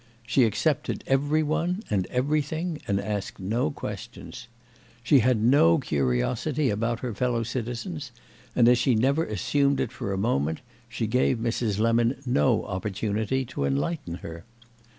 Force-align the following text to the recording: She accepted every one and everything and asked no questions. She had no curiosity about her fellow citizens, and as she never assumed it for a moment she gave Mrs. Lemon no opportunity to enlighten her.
She 0.25 0.45
accepted 0.45 1.03
every 1.05 1.43
one 1.43 1.83
and 1.91 2.07
everything 2.07 2.81
and 2.87 2.99
asked 2.99 3.39
no 3.39 3.69
questions. 3.69 4.47
She 5.03 5.19
had 5.19 5.39
no 5.39 5.77
curiosity 5.77 6.71
about 6.71 7.01
her 7.01 7.13
fellow 7.13 7.43
citizens, 7.43 8.11
and 8.55 8.67
as 8.67 8.79
she 8.79 8.95
never 8.95 9.23
assumed 9.23 9.79
it 9.79 9.91
for 9.91 10.11
a 10.11 10.17
moment 10.17 10.61
she 10.89 11.05
gave 11.05 11.37
Mrs. 11.37 11.77
Lemon 11.77 12.17
no 12.25 12.65
opportunity 12.65 13.45
to 13.45 13.63
enlighten 13.63 14.15
her. 14.25 14.43